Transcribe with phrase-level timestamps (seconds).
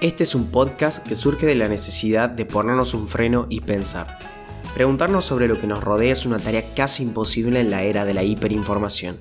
[0.00, 4.18] Este es un podcast que surge de la necesidad de ponernos un freno y pensar.
[4.72, 8.14] Preguntarnos sobre lo que nos rodea es una tarea casi imposible en la era de
[8.14, 9.18] la hiperinformación.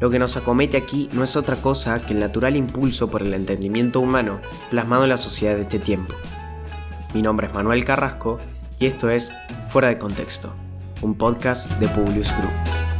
[0.00, 3.32] Lo que nos acomete aquí no es otra cosa que el natural impulso por el
[3.32, 4.40] entendimiento humano
[4.70, 6.16] plasmado en la sociedad de este tiempo.
[7.14, 8.40] Mi nombre es Manuel Carrasco
[8.80, 9.32] y esto es
[9.68, 10.52] Fuera de Contexto,
[11.00, 12.91] un podcast de Publius Group.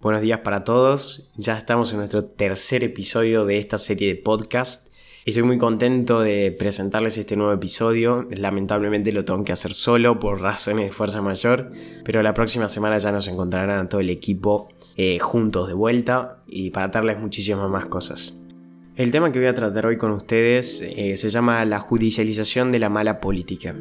[0.00, 4.94] Buenos días para todos, ya estamos en nuestro tercer episodio de esta serie de podcast.
[5.26, 8.26] Estoy muy contento de presentarles este nuevo episodio.
[8.30, 11.70] Lamentablemente lo tengo que hacer solo por razones de fuerza mayor,
[12.02, 16.38] pero la próxima semana ya nos encontrarán a todo el equipo eh, juntos de vuelta
[16.46, 18.40] y para darles muchísimas más cosas.
[19.00, 22.78] El tema que voy a tratar hoy con ustedes eh, se llama la judicialización de
[22.78, 23.74] la mala política.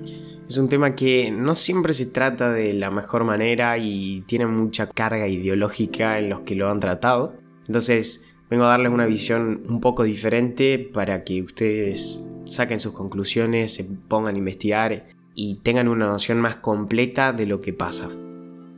[0.48, 4.88] Es un tema que no siempre se trata de la mejor manera y tiene mucha
[4.88, 7.34] carga ideológica en los que lo han tratado.
[7.68, 13.74] Entonces vengo a darles una visión un poco diferente para que ustedes saquen sus conclusiones,
[13.74, 18.10] se pongan a investigar y tengan una noción más completa de lo que pasa.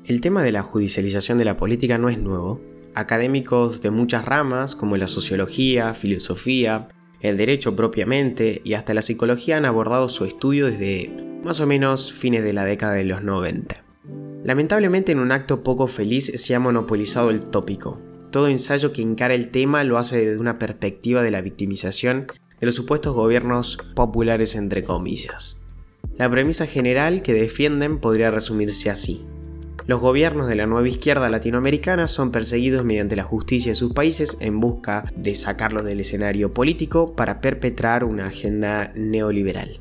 [0.05, 2.59] El tema de la judicialización de la política no es nuevo,
[2.93, 6.87] Académicos de muchas ramas, como la sociología, filosofía,
[7.21, 12.13] el derecho propiamente y hasta la psicología han abordado su estudio desde más o menos
[12.13, 13.83] fines de la década de los 90.
[14.43, 18.01] Lamentablemente en un acto poco feliz se ha monopolizado el tópico.
[18.31, 22.27] Todo ensayo que encara el tema lo hace desde una perspectiva de la victimización
[22.59, 25.61] de los supuestos gobiernos populares entre comillas.
[26.17, 29.25] La premisa general que defienden podría resumirse así.
[29.87, 34.37] Los gobiernos de la nueva izquierda latinoamericana son perseguidos mediante la justicia de sus países
[34.39, 39.79] en busca de sacarlos del escenario político para perpetrar una agenda neoliberal.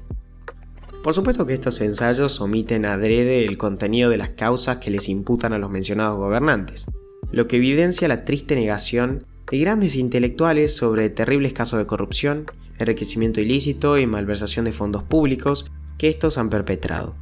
[1.03, 5.53] Por supuesto que estos ensayos omiten adrede el contenido de las causas que les imputan
[5.53, 6.87] a los mencionados gobernantes,
[7.31, 12.47] lo que evidencia la triste negación de grandes intelectuales sobre terribles casos de corrupción,
[12.79, 17.15] enriquecimiento ilícito y malversación de fondos públicos que estos han perpetrado.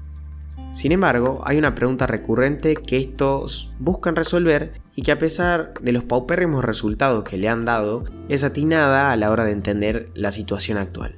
[0.72, 5.92] Sin embargo, hay una pregunta recurrente que estos buscan resolver y que a pesar de
[5.92, 10.30] los paupérrimos resultados que le han dado, es atinada a la hora de entender la
[10.30, 11.16] situación actual.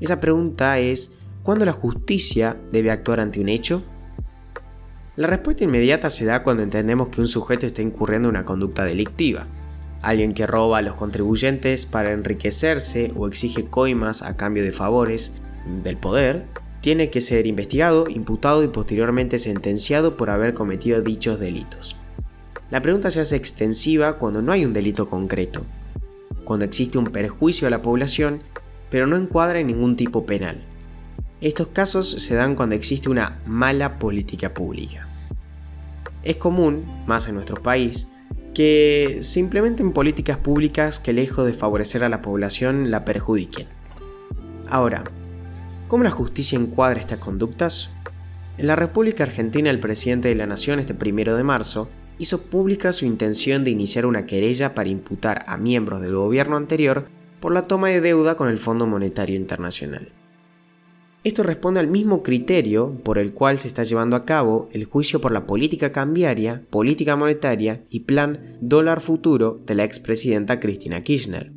[0.00, 3.82] Esa pregunta es, ¿cuándo la justicia debe actuar ante un hecho?
[5.16, 8.84] La respuesta inmediata se da cuando entendemos que un sujeto está incurriendo en una conducta
[8.84, 9.46] delictiva.
[10.00, 15.40] Alguien que roba a los contribuyentes para enriquecerse o exige coimas a cambio de favores
[15.82, 16.46] del poder,
[16.88, 21.96] tiene que ser investigado, imputado y posteriormente sentenciado por haber cometido dichos delitos.
[22.70, 25.66] La pregunta se hace extensiva cuando no hay un delito concreto,
[26.44, 28.40] cuando existe un perjuicio a la población,
[28.88, 30.62] pero no encuadra en ningún tipo penal.
[31.42, 35.06] Estos casos se dan cuando existe una mala política pública.
[36.22, 38.08] Es común, más en nuestro país,
[38.54, 43.66] que se implementen políticas públicas que lejos de favorecer a la población la perjudiquen.
[44.70, 45.04] Ahora,
[45.88, 47.96] ¿Cómo la justicia encuadra estas conductas?
[48.58, 51.88] En la República Argentina el presidente de la Nación este primero de marzo
[52.18, 57.06] hizo pública su intención de iniciar una querella para imputar a miembros del gobierno anterior
[57.40, 60.12] por la toma de deuda con el Fondo Monetario Internacional.
[61.24, 65.22] Esto responde al mismo criterio por el cual se está llevando a cabo el juicio
[65.22, 71.50] por la política cambiaria, política monetaria y plan dólar futuro de la expresidenta Cristina Kirchner.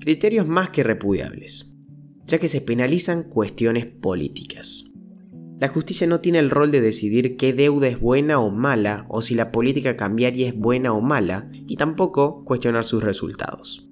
[0.00, 1.77] Criterios más que repudiables
[2.28, 4.84] ya que se penalizan cuestiones políticas.
[5.60, 9.22] La justicia no tiene el rol de decidir qué deuda es buena o mala o
[9.22, 13.90] si la política cambiaria es buena o mala y tampoco cuestionar sus resultados.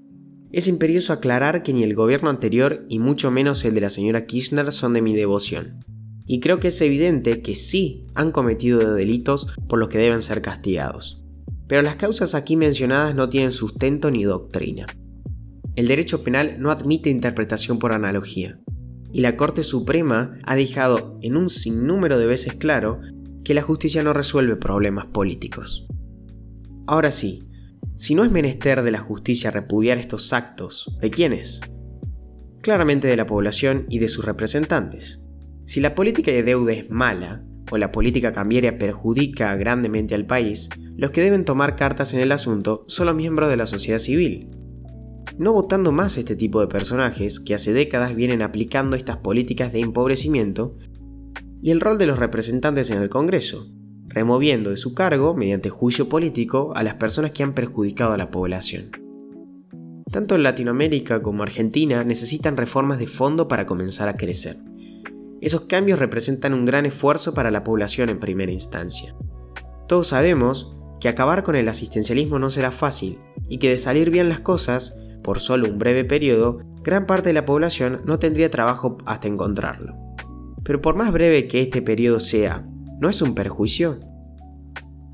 [0.53, 4.27] Es imperioso aclarar que ni el gobierno anterior y mucho menos el de la señora
[4.27, 5.85] Kirchner son de mi devoción.
[6.25, 10.43] Y creo que es evidente que sí han cometido delitos por los que deben ser
[10.43, 11.23] castigados.
[11.67, 14.87] Pero las causas aquí mencionadas no tienen sustento ni doctrina.
[15.77, 18.59] El derecho penal no admite interpretación por analogía,
[19.13, 23.01] y la Corte Suprema ha dejado en un sinnúmero de veces claro
[23.45, 25.87] que la justicia no resuelve problemas políticos.
[26.87, 27.47] Ahora sí,
[27.97, 31.61] si no es menester de la justicia repudiar estos actos, ¿de quiénes?
[32.63, 35.23] Claramente de la población y de sus representantes.
[35.67, 40.71] Si la política de deuda es mala, o la política cambiaria perjudica grandemente al país,
[40.97, 44.49] los que deben tomar cartas en el asunto son los miembros de la sociedad civil,
[45.39, 49.81] no votando más este tipo de personajes que hace décadas vienen aplicando estas políticas de
[49.81, 50.77] empobrecimiento,
[51.63, 53.67] y el rol de los representantes en el Congreso,
[54.09, 58.31] removiendo de su cargo, mediante juicio político, a las personas que han perjudicado a la
[58.31, 58.91] población.
[60.11, 64.57] Tanto Latinoamérica como Argentina necesitan reformas de fondo para comenzar a crecer.
[65.41, 69.15] Esos cambios representan un gran esfuerzo para la población en primera instancia.
[69.87, 73.19] Todos sabemos que acabar con el asistencialismo no será fácil
[73.49, 77.33] y que de salir bien las cosas, por solo un breve periodo, gran parte de
[77.33, 79.97] la población no tendría trabajo hasta encontrarlo.
[80.63, 82.65] Pero por más breve que este periodo sea,
[83.01, 83.99] ¿no es un perjuicio?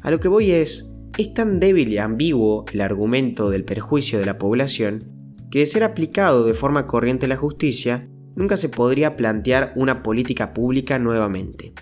[0.03, 4.27] A lo que voy es, es tan débil y ambiguo el argumento del perjuicio de
[4.27, 5.09] la población
[5.51, 8.07] que de ser aplicado de forma corriente la justicia,
[8.37, 11.73] nunca se podría plantear una política pública nuevamente.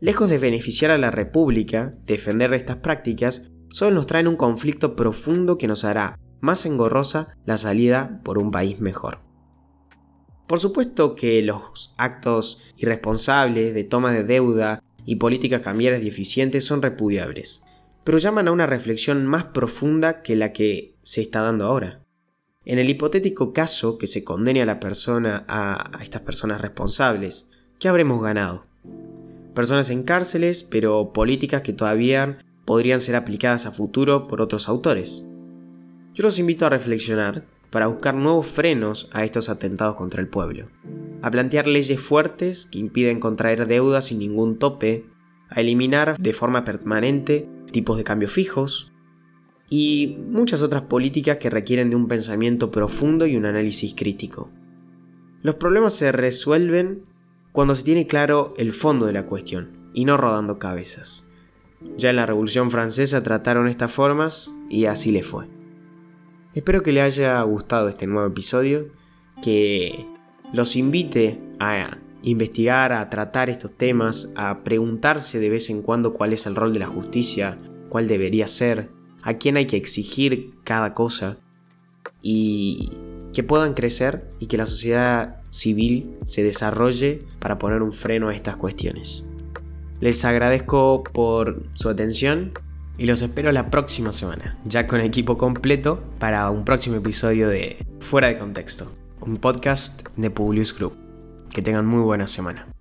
[0.00, 5.58] Lejos de beneficiar a la República, defender estas prácticas solo nos traen un conflicto profundo
[5.58, 9.20] que nos hará más engorrosa la salida por un país mejor.
[10.46, 16.66] Por supuesto que los actos irresponsables de toma de deuda y políticas cambiarias y eficientes
[16.66, 17.64] son repudiables,
[18.04, 22.02] pero llaman a una reflexión más profunda que la que se está dando ahora.
[22.64, 27.88] En el hipotético caso que se condene a la persona a estas personas responsables, ¿qué
[27.88, 28.66] habremos ganado?
[29.54, 35.26] Personas en cárceles, pero políticas que todavía podrían ser aplicadas a futuro por otros autores.
[36.14, 40.68] Yo los invito a reflexionar para buscar nuevos frenos a estos atentados contra el pueblo,
[41.22, 45.06] a plantear leyes fuertes que impiden contraer deudas sin ningún tope,
[45.48, 48.92] a eliminar de forma permanente tipos de cambio fijos,
[49.70, 54.50] y muchas otras políticas que requieren de un pensamiento profundo y un análisis crítico.
[55.40, 57.06] Los problemas se resuelven
[57.52, 61.32] cuando se tiene claro el fondo de la cuestión y no rodando cabezas.
[61.96, 65.61] Ya en la Revolución Francesa trataron estas formas y así le fue.
[66.54, 68.88] Espero que le haya gustado este nuevo episodio,
[69.42, 70.06] que
[70.52, 76.34] los invite a investigar, a tratar estos temas, a preguntarse de vez en cuando cuál
[76.34, 77.58] es el rol de la justicia,
[77.88, 78.90] cuál debería ser,
[79.22, 81.38] a quién hay que exigir cada cosa
[82.20, 82.92] y
[83.32, 88.34] que puedan crecer y que la sociedad civil se desarrolle para poner un freno a
[88.34, 89.26] estas cuestiones.
[90.00, 92.52] Les agradezco por su atención
[93.02, 97.84] y los espero la próxima semana, ya con equipo completo, para un próximo episodio de
[97.98, 100.94] Fuera de Contexto, un podcast de Publius Group.
[101.52, 102.71] Que tengan muy buena semana.